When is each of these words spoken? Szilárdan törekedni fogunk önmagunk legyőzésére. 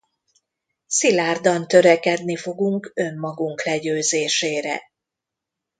Szilárdan 0.87 1.67
törekedni 1.67 2.35
fogunk 2.35 2.91
önmagunk 2.95 3.63
legyőzésére. 3.65 4.81